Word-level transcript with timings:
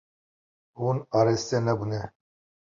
Hûn 0.79 0.97
araste 1.17 1.57
nebûne. 1.65 2.01